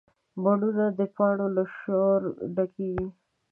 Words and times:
بڼونه 0.43 0.85
د 0.99 1.01
پاڼو 1.15 1.47
له 1.55 1.63
شور 1.77 2.19
ډکېږي 2.55 3.07